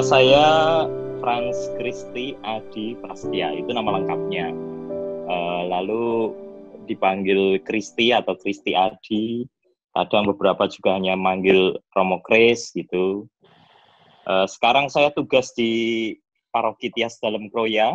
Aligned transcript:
Saya 0.00 0.88
Franz 1.20 1.68
Kristi 1.76 2.32
Adi 2.40 2.96
Prastia, 3.04 3.52
itu 3.52 3.68
nama 3.68 4.00
lengkapnya. 4.00 4.48
Uh, 5.28 5.62
lalu 5.68 6.32
dipanggil 6.88 7.60
Kristi 7.60 8.08
atau 8.08 8.32
Kristi 8.32 8.72
Adi. 8.72 9.44
Kadang 9.92 10.24
beberapa 10.32 10.64
juga 10.72 10.96
hanya 10.96 11.20
manggil 11.20 11.76
Romo 11.92 12.24
Kris 12.24 12.72
gitu. 12.72 13.28
Uh, 14.24 14.48
sekarang 14.48 14.88
saya 14.88 15.12
tugas 15.12 15.52
di 15.52 16.16
Paroki 16.48 16.88
Tias 16.96 17.20
Dalam 17.20 17.52
Kroya. 17.52 17.92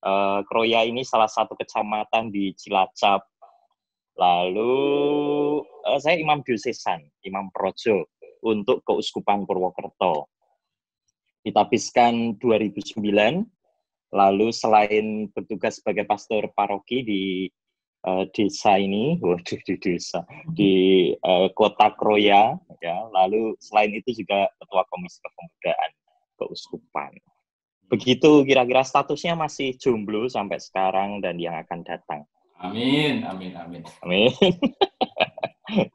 Uh, 0.00 0.40
Kroya 0.48 0.80
ini 0.88 1.04
salah 1.04 1.28
satu 1.28 1.52
kecamatan 1.60 2.32
di 2.32 2.56
Cilacap. 2.56 3.20
Lalu 4.16 4.80
uh, 5.60 6.00
saya 6.00 6.16
imam 6.16 6.40
diosesan, 6.40 7.04
imam 7.28 7.52
projo 7.52 8.08
untuk 8.40 8.80
Keuskupan 8.88 9.44
Purwokerto. 9.44 10.32
Ditapiskan 11.42 12.38
2009, 12.38 13.02
lalu 14.14 14.48
selain 14.54 15.26
bertugas 15.34 15.82
sebagai 15.82 16.06
pastor 16.06 16.50
paroki 16.54 17.02
di 17.02 17.22
uh, 18.06 18.24
desa 18.30 18.78
ini, 18.78 19.18
waduh 19.24 19.60
di 19.66 19.74
desa, 19.78 20.22
di 20.54 20.74
uh, 21.22 21.50
kota 21.54 21.90
Kroya, 21.98 22.54
ya. 22.78 22.96
Lalu 23.10 23.58
selain 23.58 23.90
itu 23.94 24.22
juga 24.22 24.46
ketua 24.62 24.82
komisi 24.90 25.18
kepemudaan 25.22 25.90
keuskupan. 26.38 27.12
Begitu 27.92 28.48
kira-kira 28.48 28.80
statusnya 28.80 29.36
masih 29.36 29.76
jomblo 29.76 30.24
sampai 30.24 30.56
sekarang 30.56 31.20
dan 31.20 31.36
yang 31.36 31.60
akan 31.60 31.84
datang. 31.84 32.24
Amin, 32.62 33.26
amin, 33.26 33.52
amin. 33.58 33.82
Amin. 34.06 34.30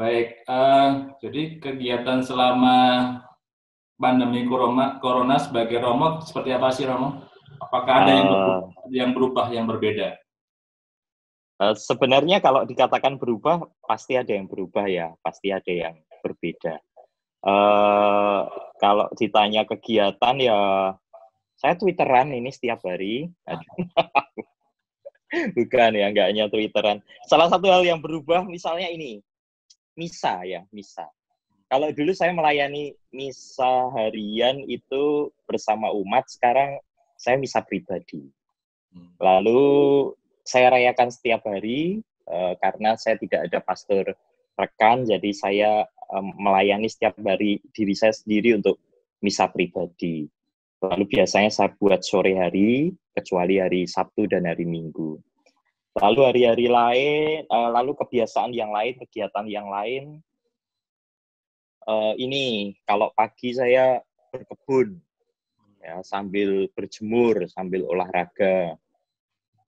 Baik, 0.00 0.40
uh, 0.48 1.12
jadi 1.20 1.60
kegiatan 1.60 2.24
selama 2.24 3.20
pandemi 4.00 4.48
corona, 4.48 4.96
corona 4.98 5.36
sebagai 5.36 5.76
Romo 5.76 6.24
seperti 6.24 6.56
apa 6.56 6.72
sih 6.72 6.88
Romo? 6.88 7.28
Apakah 7.60 8.08
ada 8.08 8.12
yang 8.16 8.26
berubah, 8.26 8.56
uh, 8.56 8.88
yang 8.88 9.10
berubah 9.12 9.46
yang 9.52 9.66
berbeda? 9.68 10.16
Uh, 11.60 11.76
sebenarnya 11.76 12.40
kalau 12.40 12.64
dikatakan 12.64 13.20
berubah, 13.20 13.68
pasti 13.84 14.16
ada 14.16 14.32
yang 14.32 14.48
berubah 14.48 14.88
ya, 14.88 15.12
pasti 15.20 15.52
ada 15.52 15.68
yang 15.68 15.92
berbeda. 16.24 16.80
Uh, 17.44 18.48
kalau 18.80 19.12
ditanya 19.20 19.68
kegiatan 19.68 20.36
ya, 20.40 20.60
saya 21.60 21.76
Twitteran 21.76 22.32
ini 22.32 22.48
setiap 22.48 22.80
hari. 22.88 23.28
Bukan 25.56 25.90
ya, 25.94 26.08
enggak 26.08 26.32
hanya 26.32 26.48
Twitteran. 26.48 27.04
Salah 27.28 27.52
satu 27.52 27.68
hal 27.68 27.84
yang 27.84 28.00
berubah 28.00 28.48
misalnya 28.48 28.88
ini, 28.88 29.20
misa 29.92 30.40
ya, 30.48 30.64
misa. 30.72 31.04
Kalau 31.70 31.94
dulu 31.94 32.10
saya 32.10 32.34
melayani 32.34 32.98
misa 33.14 33.94
harian 33.94 34.58
itu 34.66 35.30
bersama 35.46 35.94
umat, 35.94 36.26
sekarang 36.26 36.82
saya 37.14 37.38
misa 37.38 37.62
pribadi. 37.62 38.26
Hmm. 38.90 39.14
Lalu 39.22 39.62
saya 40.42 40.74
rayakan 40.74 41.14
setiap 41.14 41.46
hari 41.46 42.02
uh, 42.26 42.58
karena 42.58 42.98
saya 42.98 43.14
tidak 43.22 43.46
ada 43.46 43.62
pastor 43.62 44.02
rekan, 44.58 45.06
jadi 45.06 45.30
saya 45.30 45.70
um, 46.10 46.34
melayani 46.42 46.90
setiap 46.90 47.14
hari 47.22 47.62
diri 47.70 47.94
saya 47.94 48.10
sendiri 48.10 48.58
untuk 48.58 48.82
misa 49.22 49.46
pribadi. 49.46 50.26
Lalu 50.82 51.06
biasanya 51.06 51.54
saya 51.54 51.70
buat 51.78 52.02
sore 52.02 52.34
hari, 52.34 52.90
kecuali 53.14 53.62
hari 53.62 53.86
Sabtu 53.86 54.26
dan 54.26 54.48
hari 54.48 54.66
Minggu. 54.66 55.22
Lalu 56.02 56.20
hari-hari 56.26 56.66
lain, 56.66 57.46
uh, 57.46 57.70
lalu 57.70 57.94
kebiasaan 57.94 58.50
yang 58.50 58.74
lain, 58.74 58.98
kegiatan 59.06 59.46
yang 59.46 59.70
lain. 59.70 60.18
Uh, 61.88 62.12
ini 62.20 62.76
kalau 62.84 63.08
pagi 63.16 63.56
saya 63.56 64.04
berkebun, 64.30 65.00
ya 65.80 66.04
sambil 66.04 66.68
berjemur, 66.76 67.48
sambil 67.48 67.88
olahraga. 67.88 68.76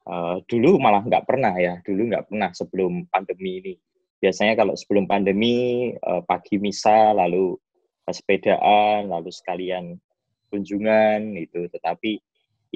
Uh, 0.02 0.42
dulu 0.50 0.82
malah 0.82 1.00
nggak 1.06 1.24
pernah 1.24 1.54
ya, 1.56 1.78
dulu 1.86 2.10
nggak 2.10 2.28
pernah 2.28 2.50
sebelum 2.52 3.06
pandemi 3.08 3.62
ini. 3.62 3.74
Biasanya 4.22 4.54
kalau 4.54 4.74
sebelum 4.78 5.08
pandemi 5.08 5.90
uh, 5.98 6.22
pagi 6.22 6.58
misa, 6.60 7.10
lalu 7.16 7.58
sepedaan, 8.06 9.08
lalu 9.08 9.30
sekalian 9.32 9.96
kunjungan 10.52 11.38
itu. 11.38 11.66
Tetapi 11.70 12.18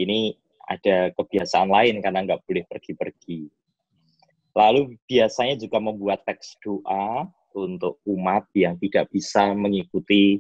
ini 0.01 0.35
ada 0.67 1.15
kebiasaan 1.15 1.71
lain 1.71 2.03
karena 2.03 2.27
nggak 2.27 2.43
boleh 2.47 2.65
pergi-pergi. 2.67 3.47
Lalu 4.57 4.97
biasanya 5.05 5.61
juga 5.61 5.79
membuat 5.79 6.25
teks 6.25 6.57
doa 6.65 7.29
untuk 7.57 8.05
umat 8.05 8.53
yang 8.53 8.77
tidak 8.77 9.09
bisa 9.09 9.57
mengikuti 9.57 10.39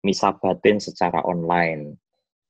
misa 0.00 0.32
batin 0.32 0.80
secara 0.80 1.20
online. 1.28 2.00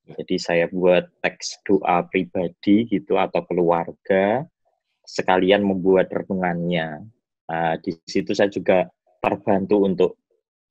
Jadi 0.07 0.37
saya 0.39 0.71
buat 0.71 1.11
teks 1.19 1.67
doa 1.67 2.07
pribadi 2.07 2.87
gitu 2.87 3.19
atau 3.19 3.43
keluarga, 3.43 4.47
sekalian 5.03 5.67
membuat 5.67 6.07
renungannya. 6.15 7.03
Nah, 7.51 7.75
di 7.83 7.91
situ 8.07 8.31
saya 8.31 8.47
juga 8.47 8.87
terbantu 9.19 9.83
untuk 9.83 10.11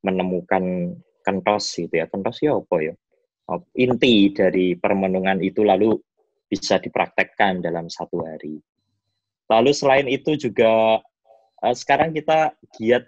menemukan 0.07 0.95
kentos 1.25 1.75
gitu 1.75 1.91
ya. 1.99 2.07
Kentos 2.07 2.39
ya 2.39 2.55
apa 2.55 2.77
ya? 2.79 2.93
Inti 3.75 4.31
dari 4.31 4.79
permenungan 4.79 5.43
itu 5.43 5.67
lalu 5.67 5.99
bisa 6.47 6.79
dipraktekkan 6.79 7.59
dalam 7.59 7.91
satu 7.91 8.23
hari. 8.23 8.61
Lalu 9.51 9.71
selain 9.75 10.07
itu 10.09 10.33
juga 10.39 11.03
uh, 11.61 11.75
sekarang 11.75 12.13
kita 12.13 12.57
giat 12.77 13.05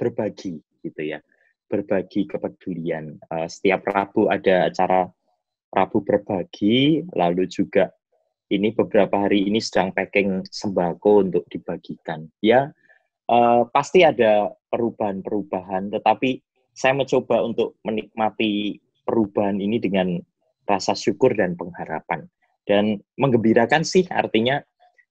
berbagi 0.00 0.56
gitu 0.80 1.02
ya, 1.04 1.20
berbagi 1.68 2.24
kepedulian. 2.24 3.20
Uh, 3.28 3.44
setiap 3.44 3.84
Rabu 3.84 4.32
ada 4.32 4.72
acara 4.72 5.12
Rabu 5.68 6.00
berbagi, 6.00 7.04
lalu 7.12 7.44
juga 7.44 7.92
ini 8.48 8.72
beberapa 8.72 9.28
hari 9.28 9.44
ini 9.44 9.60
sedang 9.60 9.92
packing 9.92 10.48
sembako 10.48 11.28
untuk 11.28 11.44
dibagikan. 11.52 12.24
Ya, 12.40 12.72
uh, 13.28 13.68
pasti 13.68 14.00
ada 14.00 14.48
perubahan-perubahan, 14.72 15.92
tetapi 15.92 16.40
saya 16.72 16.96
mencoba 16.96 17.44
untuk 17.44 17.76
menikmati 17.84 18.80
perubahan 19.04 19.60
ini 19.60 19.76
dengan 19.76 20.16
rasa 20.64 20.96
syukur 20.96 21.34
dan 21.34 21.58
pengharapan 21.58 22.30
dan 22.70 23.02
menggembirakan 23.18 23.82
sih 23.82 24.06
artinya 24.06 24.62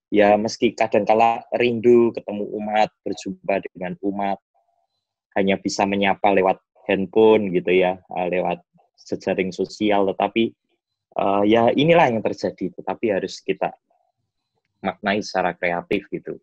ya 0.08 0.40
meski 0.40 0.72
kadang-kala 0.72 1.44
rindu 1.60 2.16
ketemu 2.16 2.48
umat 2.64 2.90
berjumpa 3.04 3.60
dengan 3.68 4.00
umat 4.08 4.40
hanya 5.38 5.60
bisa 5.60 5.86
menyapa 5.86 6.34
lewat 6.34 6.58
handphone 6.90 7.54
gitu 7.54 7.70
ya 7.70 8.00
eh, 8.00 8.28
lewat 8.30 8.64
jejaring 9.06 9.54
sosial. 9.54 10.10
Tetapi 10.14 10.54
uh, 11.18 11.44
ya 11.46 11.74
inilah 11.74 12.14
yang 12.14 12.22
terjadi 12.22 12.74
tetapi 12.78 13.06
harus 13.14 13.42
kita 13.42 13.74
maknai 14.80 15.20
secara 15.22 15.54
kreatif 15.58 16.08
gitu. 16.10 16.38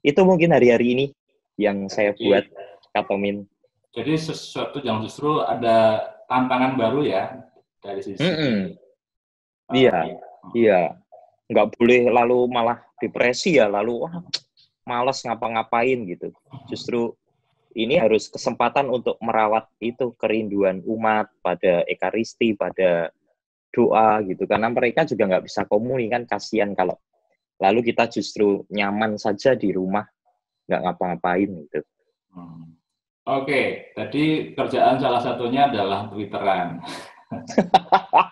Itu 0.00 0.24
mungkin 0.24 0.54
hari-hari 0.56 0.86
ini 0.96 1.06
yang 1.60 1.90
saya 1.92 2.16
buat 2.16 2.48
Katomin 2.90 3.44
jadi 3.90 4.14
sesuatu 4.14 4.78
yang 4.86 5.02
justru 5.02 5.42
ada 5.42 5.98
tantangan 6.30 6.78
baru 6.78 7.02
ya 7.02 7.42
dari 7.82 7.98
sisi 7.98 8.22
mm 8.22 8.34
-hmm. 8.38 8.58
iya 9.74 9.98
Iya, 10.56 10.96
nggak 11.50 11.68
boleh 11.76 12.08
lalu 12.08 12.48
malah 12.48 12.80
depresi 12.98 13.60
ya, 13.60 13.68
lalu 13.68 14.04
wah 14.06 14.14
malas 14.88 15.22
ngapa-ngapain 15.22 16.00
gitu. 16.08 16.32
Justru 16.66 17.14
ini 17.74 17.94
harus 17.98 18.26
kesempatan 18.26 18.90
untuk 18.90 19.16
merawat 19.22 19.70
itu 19.78 20.14
kerinduan 20.18 20.82
umat 20.86 21.30
pada 21.38 21.86
ekaristi, 21.86 22.58
pada 22.58 23.14
doa 23.70 24.18
gitu. 24.26 24.46
Karena 24.46 24.66
mereka 24.70 25.06
juga 25.06 25.30
nggak 25.30 25.44
bisa 25.46 25.62
komunik 25.70 26.10
kan 26.10 26.22
kasihan 26.26 26.74
kalau 26.74 26.98
lalu 27.60 27.92
kita 27.92 28.08
justru 28.10 28.64
nyaman 28.72 29.20
saja 29.20 29.54
di 29.54 29.70
rumah 29.70 30.02
nggak 30.66 30.80
ngapa-ngapain 30.86 31.50
gitu. 31.66 31.80
Hmm. 32.34 32.74
Oke, 33.30 33.46
okay. 33.46 33.66
tadi 33.94 34.24
kerjaan 34.56 34.96
salah 34.98 35.20
satunya 35.22 35.68
adalah 35.68 36.08
Twitteran. 36.10 36.80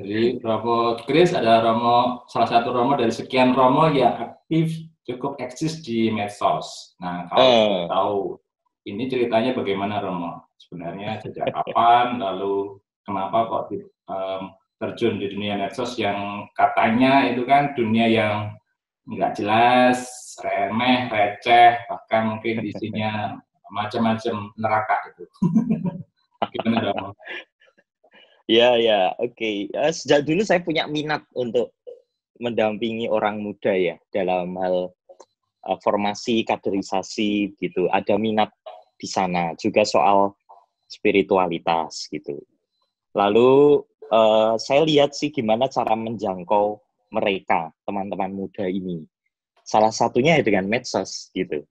Jadi 0.00 0.40
Romo 0.40 0.96
Chris 1.04 1.36
ada 1.36 1.60
Romo 1.60 2.24
salah 2.24 2.48
satu 2.48 2.72
Romo 2.72 2.96
dari 2.96 3.12
sekian 3.12 3.52
Romo 3.52 3.92
yang 3.92 4.16
aktif 4.16 4.80
cukup 5.14 5.38
eksis 5.42 5.82
di 5.82 6.10
medsos. 6.14 6.94
Nah 7.02 7.26
kalau 7.30 7.46
uh. 7.46 7.84
tahu 7.90 8.18
ini 8.88 9.10
ceritanya 9.10 9.52
bagaimana 9.52 10.00
Romo? 10.00 10.46
Sebenarnya 10.56 11.18
sejak 11.24 11.50
kapan? 11.50 12.20
Lalu 12.20 12.78
kenapa 13.04 13.38
kok 13.48 13.64
um, 14.08 14.42
terjun 14.80 15.20
di 15.20 15.28
dunia 15.28 15.60
medsos 15.60 15.98
yang 16.00 16.48
katanya 16.56 17.28
itu 17.28 17.44
kan 17.44 17.76
dunia 17.76 18.06
yang 18.08 18.34
nggak 19.10 19.36
jelas, 19.36 20.06
remeh, 20.40 21.10
receh, 21.10 21.76
bahkan 21.90 22.36
mungkin 22.36 22.62
isinya 22.62 23.36
macam-macam 23.76 24.54
neraka 24.56 24.96
itu. 25.14 25.24
Gimana 26.56 26.90
Romo? 26.90 27.12
Ya, 28.50 28.74
ya, 28.74 29.14
oke. 29.22 29.38
Okay. 29.38 29.70
Uh, 29.70 29.94
sejak 29.94 30.26
dulu 30.26 30.42
saya 30.42 30.58
punya 30.58 30.90
minat 30.90 31.22
untuk 31.38 31.70
mendampingi 32.40 33.06
orang 33.06 33.44
muda 33.44 33.70
ya 33.70 33.94
dalam 34.10 34.56
hal 34.58 34.90
uh, 35.70 35.78
formasi 35.78 36.42
kaderisasi 36.42 37.54
gitu. 37.62 37.86
Ada 37.94 38.18
minat 38.18 38.50
di 38.98 39.06
sana 39.06 39.54
juga 39.54 39.86
soal 39.86 40.34
spiritualitas 40.90 42.10
gitu. 42.10 42.42
Lalu 43.14 43.80
uh, 44.10 44.58
saya 44.58 44.82
lihat 44.82 45.14
sih 45.14 45.30
gimana 45.30 45.70
cara 45.70 45.94
menjangkau 45.94 46.82
mereka 47.14 47.70
teman-teman 47.86 48.34
muda 48.34 48.66
ini. 48.66 49.06
Salah 49.62 49.94
satunya 49.94 50.34
ya 50.38 50.42
dengan 50.42 50.66
medsos 50.66 51.30
gitu. 51.30 51.62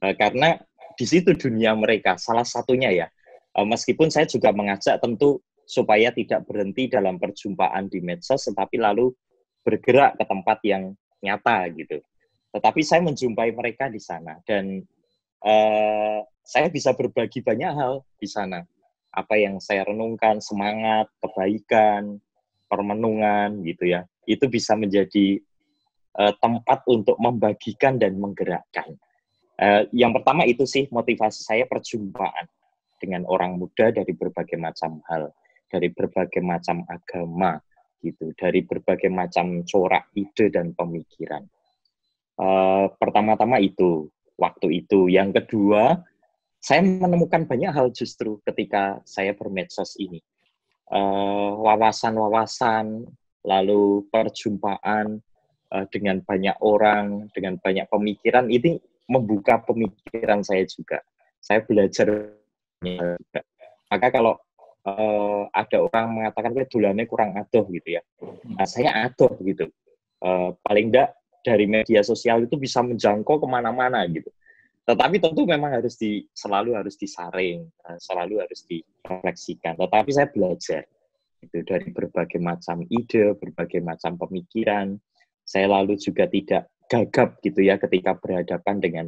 Uh, 0.00 0.16
karena 0.16 0.56
di 0.96 1.04
situ 1.04 1.36
dunia 1.36 1.76
mereka 1.76 2.16
salah 2.16 2.44
satunya 2.48 2.88
ya. 2.88 3.06
Uh, 3.52 3.68
meskipun 3.68 4.08
saya 4.08 4.24
juga 4.24 4.50
mengajak 4.50 4.98
tentu 4.98 5.38
supaya 5.64 6.12
tidak 6.12 6.44
berhenti 6.44 6.92
dalam 6.92 7.16
perjumpaan 7.16 7.88
di 7.88 8.04
medsos 8.04 8.44
tetapi 8.44 8.76
lalu 8.76 9.12
bergerak 9.64 10.20
ke 10.20 10.24
tempat 10.28 10.58
yang 10.64 10.92
nyata 11.24 11.72
gitu. 11.72 12.04
Tetapi 12.54 12.80
saya 12.86 13.02
menjumpai 13.02 13.50
mereka 13.50 13.90
di 13.90 13.98
sana 13.98 14.38
dan 14.46 14.78
uh, 15.42 16.22
saya 16.46 16.70
bisa 16.70 16.94
berbagi 16.94 17.42
banyak 17.42 17.72
hal 17.74 18.06
di 18.14 18.30
sana. 18.30 18.62
Apa 19.10 19.34
yang 19.38 19.58
saya 19.58 19.82
renungkan, 19.86 20.38
semangat, 20.38 21.10
kebaikan, 21.18 22.22
permenungan 22.70 23.62
gitu 23.66 23.90
ya. 23.90 24.06
Itu 24.22 24.46
bisa 24.46 24.78
menjadi 24.78 25.42
uh, 26.14 26.34
tempat 26.38 26.86
untuk 26.86 27.18
membagikan 27.18 27.98
dan 27.98 28.18
menggerakkan. 28.22 28.94
Uh, 29.58 29.86
yang 29.90 30.14
pertama 30.14 30.46
itu 30.46 30.66
sih 30.66 30.86
motivasi 30.90 31.42
saya 31.42 31.64
perjumpaan 31.66 32.46
dengan 32.98 33.26
orang 33.26 33.58
muda 33.58 33.90
dari 33.90 34.14
berbagai 34.14 34.58
macam 34.58 35.02
hal, 35.10 35.30
dari 35.70 35.90
berbagai 35.90 36.42
macam 36.42 36.82
agama, 36.86 37.58
gitu 38.04 38.36
dari 38.36 38.60
berbagai 38.62 39.08
macam 39.08 39.64
corak 39.64 40.12
ide 40.12 40.52
dan 40.52 40.76
pemikiran. 40.76 41.42
Uh, 42.34 42.90
pertama-tama 42.98 43.62
itu 43.62 44.10
waktu 44.34 44.82
itu. 44.82 45.06
Yang 45.06 45.42
kedua, 45.42 46.02
saya 46.58 46.80
menemukan 46.80 47.44
banyak 47.44 47.70
hal 47.70 47.92
justru 47.92 48.40
ketika 48.48 48.98
saya 49.04 49.36
bermedsos 49.36 50.00
ini. 50.00 50.24
Eh, 50.84 51.52
wawasan-wawasan, 51.64 53.08
uh, 53.08 53.10
lalu 53.44 54.04
perjumpaan 54.12 55.16
uh, 55.72 55.84
dengan 55.88 56.20
banyak 56.20 56.56
orang, 56.60 57.28
dengan 57.32 57.56
banyak 57.56 57.88
pemikiran, 57.88 58.52
ini 58.52 58.76
membuka 59.08 59.64
pemikiran 59.64 60.44
saya 60.44 60.64
juga. 60.68 61.00
Saya 61.40 61.64
belajar 61.64 62.32
juga. 62.84 63.16
Maka 63.88 64.06
kalau 64.12 64.36
uh, 64.84 65.48
ada 65.52 65.76
orang 65.84 66.06
mengatakan 66.20 66.52
gue 66.52 66.68
dulannya 66.68 67.04
kurang 67.08 67.36
adoh 67.36 67.64
gitu 67.72 68.00
ya. 68.00 68.02
Nah, 68.56 68.68
saya 68.68 69.08
adoh 69.08 69.32
gitu. 69.40 69.68
Uh, 70.20 70.56
paling 70.64 70.92
enggak 70.92 71.16
dari 71.44 71.68
media 71.68 72.00
sosial 72.00 72.48
itu 72.48 72.56
bisa 72.56 72.80
menjangkau 72.80 73.36
ke 73.36 73.46
mana-mana 73.46 74.00
gitu. 74.08 74.32
Tetapi 74.84 75.16
tentu 75.20 75.44
memang 75.44 75.80
harus 75.80 75.96
di 75.96 76.24
selalu 76.32 76.76
harus 76.76 76.96
disaring, 76.96 77.64
uh, 77.88 78.00
selalu 78.00 78.40
harus 78.40 78.64
direfleksikan. 78.68 79.76
Tetapi 79.76 80.10
saya 80.12 80.28
belajar 80.32 80.82
itu 81.44 81.60
dari 81.60 81.92
berbagai 81.92 82.40
macam 82.40 82.84
ide, 82.88 83.36
berbagai 83.36 83.84
macam 83.84 84.16
pemikiran. 84.16 84.96
Saya 85.44 85.68
lalu 85.68 86.00
juga 86.00 86.24
tidak 86.28 86.72
gagap 86.88 87.40
gitu 87.44 87.60
ya 87.64 87.76
ketika 87.76 88.16
berhadapan 88.16 88.76
dengan 88.80 89.06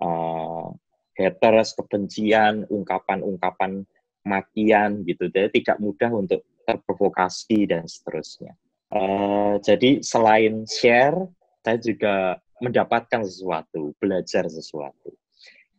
uh, 0.00 0.68
haters, 1.16 1.76
kebencian, 1.76 2.64
ungkapan-ungkapan 2.68 3.84
makian 4.24 5.04
gitu. 5.04 5.28
Jadi 5.28 5.60
tidak 5.60 5.80
mudah 5.80 6.12
untuk 6.12 6.44
terprovokasi 6.64 7.68
dan 7.68 7.84
seterusnya. 7.88 8.56
Uh, 8.90 9.60
jadi 9.62 10.00
selain 10.00 10.64
share, 10.66 11.16
saya 11.60 11.76
juga 11.80 12.40
mendapatkan 12.60 13.24
sesuatu, 13.24 13.96
belajar 13.96 14.48
sesuatu. 14.48 15.12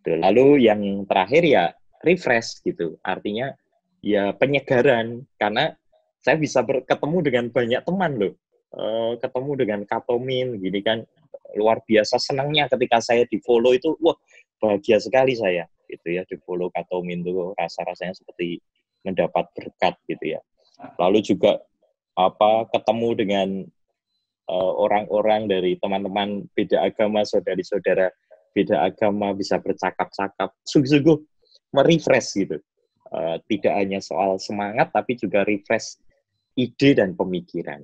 Lalu 0.06 0.66
yang 0.66 1.06
terakhir 1.06 1.46
ya 1.46 1.64
refresh 2.02 2.66
gitu. 2.66 2.98
Artinya 3.06 3.54
ya 4.02 4.34
penyegaran 4.34 5.30
karena 5.38 5.78
saya 6.22 6.38
bisa 6.38 6.66
berketemu 6.66 7.18
dengan 7.22 7.46
banyak 7.54 7.82
teman 7.86 8.12
loh. 8.18 8.34
Uh, 8.72 9.20
ketemu 9.20 9.52
dengan 9.60 9.80
Katomin 9.84 10.56
gini 10.56 10.80
kan 10.80 11.04
luar 11.60 11.84
biasa 11.84 12.16
senangnya 12.24 12.72
ketika 12.72 13.04
saya 13.04 13.28
di 13.28 13.36
follow 13.44 13.76
itu 13.76 14.00
wah 14.00 14.16
bahagia 14.64 14.96
sekali 14.96 15.36
saya 15.36 15.68
gitu 15.92 16.08
ya 16.08 16.24
di 16.24 16.40
follow 16.40 16.72
Katomin 16.72 17.20
tuh 17.20 17.52
rasa-rasanya 17.60 18.16
seperti 18.16 18.64
mendapat 19.04 19.52
berkat 19.58 20.00
gitu 20.08 20.40
ya. 20.40 20.42
Lalu 20.98 21.20
juga 21.20 21.60
apa 22.16 22.70
ketemu 22.72 23.10
dengan 23.18 23.50
eh, 23.68 23.81
orang-orang 24.50 25.46
uh, 25.46 25.50
dari 25.58 25.78
teman-teman 25.78 26.48
beda 26.56 26.82
agama, 26.82 27.22
saudari-saudara 27.26 28.10
beda 28.52 28.84
agama 28.84 29.32
bisa 29.32 29.62
bercakap-cakap, 29.62 30.52
sungguh-sungguh 30.68 31.18
merefresh 31.72 32.36
gitu. 32.36 32.58
Uh, 33.12 33.36
tidak 33.52 33.76
hanya 33.76 34.00
soal 34.00 34.40
semangat, 34.40 34.88
tapi 34.96 35.20
juga 35.20 35.44
refresh 35.44 36.00
ide 36.56 36.96
dan 36.96 37.16
pemikiran. 37.16 37.84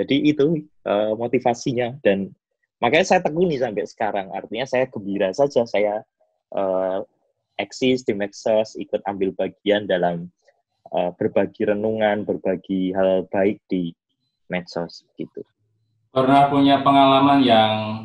Jadi 0.00 0.32
itu 0.32 0.64
uh, 0.88 1.12
motivasinya 1.12 2.00
dan 2.00 2.32
makanya 2.80 3.04
saya 3.04 3.20
tekuni 3.20 3.60
sampai 3.60 3.84
sekarang. 3.84 4.32
Artinya 4.32 4.64
saya 4.64 4.88
gembira 4.88 5.28
saja 5.36 5.68
saya 5.68 6.00
uh, 6.56 7.04
eksis 7.60 8.04
di 8.08 8.16
medsos, 8.16 8.72
ikut 8.80 9.04
ambil 9.04 9.36
bagian 9.36 9.84
dalam 9.84 10.32
uh, 10.96 11.12
berbagi 11.20 11.68
renungan, 11.68 12.24
berbagi 12.24 12.96
hal 12.96 13.28
baik 13.28 13.60
di 13.68 13.92
medsos 14.48 15.04
gitu. 15.20 15.44
Pernah 16.12 16.52
punya 16.52 16.84
pengalaman 16.84 17.40
yang 17.40 18.04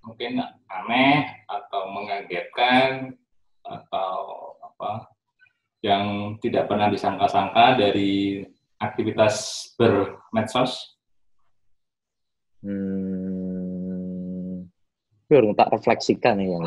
mungkin 0.00 0.40
aneh 0.72 1.44
atau 1.44 1.92
mengagetkan 1.92 3.12
atau 3.60 4.16
apa 4.64 5.12
yang 5.84 6.32
tidak 6.40 6.64
pernah 6.64 6.88
disangka-sangka 6.88 7.76
dari 7.76 8.40
aktivitas 8.80 9.68
bermedsos? 9.76 10.96
Hmm, 12.64 13.36
baru 15.28 15.52
tak 15.52 15.76
refleksikan 15.76 16.40
ya 16.40 16.56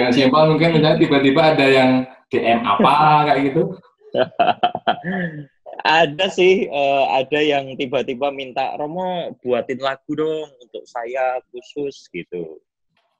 yang 0.00 0.10
simpel 0.16 0.48
mungkin 0.48 0.80
misalnya 0.80 0.96
tiba-tiba 0.96 1.42
ada 1.54 1.66
yang 1.68 2.08
DM 2.32 2.64
apa 2.64 3.28
kayak 3.28 3.52
gitu 3.52 3.76
ada 5.86 6.26
sih 6.28 6.66
uh, 6.66 7.06
ada 7.14 7.38
yang 7.38 7.78
tiba-tiba 7.78 8.34
minta 8.34 8.74
Romo 8.74 9.32
buatin 9.40 9.78
lagu 9.78 10.12
dong 10.12 10.50
untuk 10.58 10.82
saya 10.84 11.38
khusus 11.54 12.10
gitu. 12.10 12.58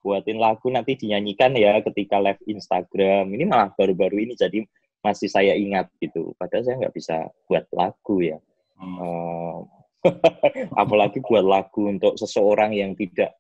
Buatin 0.03 0.39
lagu 0.39 0.71
nanti 0.71 0.99
dinyanyikan 0.99 1.55
ya 1.55 1.79
ketika 1.83 2.19
live 2.19 2.43
Instagram. 2.47 3.31
Ini 3.31 3.47
malah 3.47 3.71
baru-baru 3.75 4.27
ini 4.27 4.35
jadi 4.39 4.67
masih 5.03 5.31
saya 5.31 5.55
ingat 5.55 5.91
gitu. 6.03 6.35
Padahal 6.39 6.67
saya 6.67 6.77
nggak 6.83 6.95
bisa 6.95 7.31
buat 7.47 7.67
lagu 7.71 8.23
ya. 8.23 8.39
Hmm. 8.77 8.99
uh, 9.01 9.59
apalagi 10.83 11.19
buat 11.23 11.43
lagu 11.43 11.91
untuk 11.91 12.15
seseorang 12.15 12.75
yang 12.75 12.95
tidak 12.95 13.35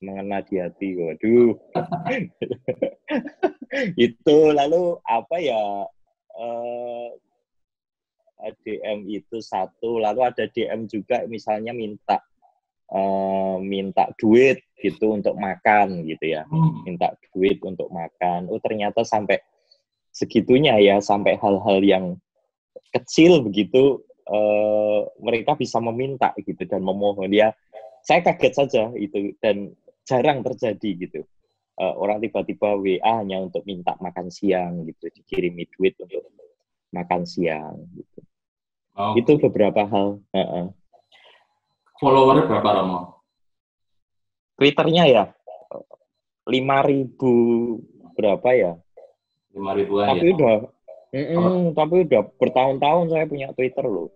mengena 0.00 0.40
di 0.44 0.60
hati. 0.60 0.96
Waduh. 0.96 1.52
Itu 4.08 4.36
lalu 4.56 4.96
apa 5.04 5.36
ya 5.40 5.84
uh, 6.40 7.08
DM 8.64 9.06
itu 9.06 9.38
satu 9.44 10.00
lalu 10.00 10.24
ada 10.24 10.48
DM 10.48 10.88
juga 10.88 11.24
misalnya 11.28 11.76
minta 11.76 12.18
uh, 12.92 13.60
minta 13.60 14.08
duit 14.16 14.64
gitu 14.80 15.12
untuk 15.12 15.36
makan 15.36 16.08
gitu 16.08 16.40
ya 16.40 16.48
hmm. 16.48 16.88
minta 16.88 17.12
duit 17.36 17.60
untuk 17.60 17.92
makan 17.92 18.48
oh 18.48 18.60
ternyata 18.60 19.04
sampai 19.04 19.38
segitunya 20.10 20.74
ya 20.80 20.98
sampai 20.98 21.36
hal-hal 21.38 21.78
yang 21.84 22.04
kecil 22.90 23.44
begitu 23.44 24.02
uh, 24.26 25.06
mereka 25.20 25.54
bisa 25.54 25.78
meminta 25.78 26.34
gitu 26.40 26.64
dan 26.66 26.82
memohon 26.82 27.30
ya 27.30 27.54
saya 28.00 28.24
kaget 28.24 28.52
saja 28.56 28.82
itu 28.96 29.36
dan 29.44 29.76
jarang 30.08 30.42
terjadi 30.42 30.90
gitu. 31.06 31.20
Uh, 31.80 31.96
orang 31.96 32.20
tiba-tiba 32.20 32.76
WA 32.76 33.24
hanya 33.24 33.40
untuk 33.40 33.64
minta 33.64 33.96
makan 34.04 34.28
siang 34.28 34.84
gitu, 34.84 35.08
dikirimi 35.08 35.64
duit 35.72 35.96
untuk 36.02 36.28
makan 36.92 37.24
siang 37.24 37.88
gitu. 37.96 38.09
Oh. 38.98 39.14
Itu 39.14 39.38
beberapa 39.38 39.86
hal. 39.86 40.22
Uh 40.32 40.40
-uh. 40.40 40.66
Followernya 42.00 42.48
berapa 42.48 42.68
Romo? 42.80 43.00
Twitternya 44.56 45.04
ya 45.08 45.24
lima 46.50 46.82
ribu 46.82 47.32
berapa 48.18 48.48
ya? 48.50 48.72
Lima 49.54 49.72
ribu 49.78 50.02
Tapi 50.02 50.26
ya? 50.26 50.34
udah, 50.34 50.54
mm 51.14 51.24
-mm, 51.24 51.38
oh. 51.38 51.70
tapi 51.74 51.94
udah 52.06 52.22
bertahun-tahun 52.38 53.06
saya 53.14 53.24
punya 53.30 53.48
Twitter 53.54 53.86
loh. 53.86 54.10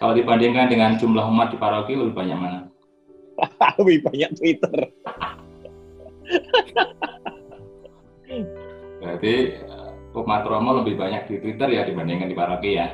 Kalau 0.00 0.16
dibandingkan 0.16 0.72
dengan 0.72 0.96
jumlah 0.96 1.24
umat 1.28 1.52
di 1.52 1.58
paroki 1.60 1.92
lebih 1.92 2.16
banyak 2.16 2.38
mana? 2.40 2.60
lebih 3.80 4.00
banyak 4.08 4.30
Twitter. 4.32 4.76
Berarti 9.00 9.34
eh, 9.60 9.90
umat 10.16 10.42
Romo 10.48 10.80
lebih 10.80 10.96
banyak 10.96 11.28
di 11.28 11.34
Twitter 11.44 11.68
ya 11.68 11.82
dibandingkan 11.84 12.32
di 12.32 12.36
paroki 12.36 12.80
ya? 12.80 12.88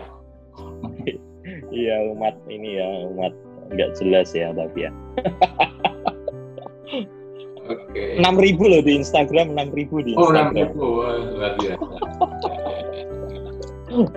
Iya 1.76 2.00
umat 2.16 2.32
ini 2.48 2.80
ya 2.80 2.88
umat 3.12 3.36
nggak 3.68 3.92
jelas 4.00 4.32
ya 4.32 4.56
tapi 4.56 4.88
ya. 4.88 4.90
Oke. 7.66 8.22
Enam 8.22 8.38
ribu 8.38 8.70
loh 8.70 8.78
di 8.78 8.94
Instagram, 8.94 9.58
enam 9.58 9.74
ribu 9.74 9.98
di 9.98 10.14
Oh, 10.14 10.30
enam 10.30 10.54
Instagram. 10.54 10.70
ribu, 10.70 10.82
Wah, 11.02 11.18
luar 11.34 11.52
biasa. 11.58 11.82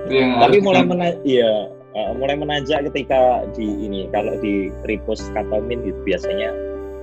Tapi 0.44 0.58
mulai 0.60 0.84
mena 0.84 1.16
iya, 1.24 1.72
eh, 1.96 2.12
mulai 2.20 2.36
menanjak 2.36 2.84
ketika 2.92 3.48
di 3.56 3.63
ini 3.63 4.12
kalau 4.12 4.36
di 4.38 4.68
repost 4.84 5.32
katomin 5.32 5.80
itu 5.88 5.96
biasanya 6.04 6.51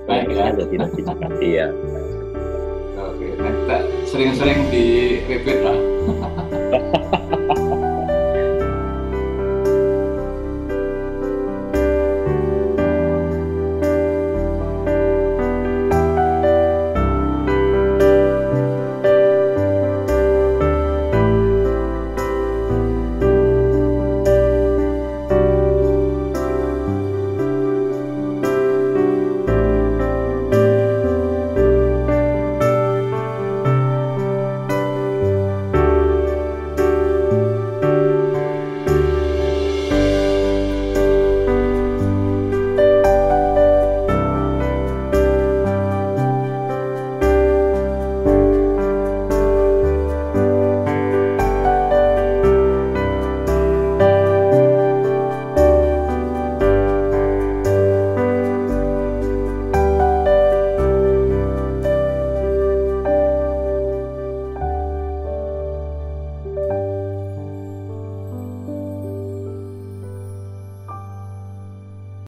Baik, 0.05 0.29
ya. 0.31 0.53
jadi 0.55 0.75
lebih 0.87 1.03
cepat 1.03 1.31
iya. 1.41 1.67
Oke, 2.95 3.27
nah, 3.35 3.51
kita 3.51 3.77
sering-sering 4.07 4.59
di 4.71 4.85
repeat 5.25 5.59
lah. 5.65 5.77